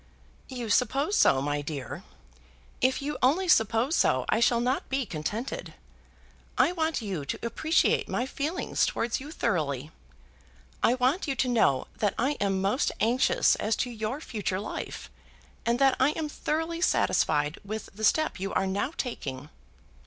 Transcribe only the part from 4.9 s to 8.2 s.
contented. I want you to appreciate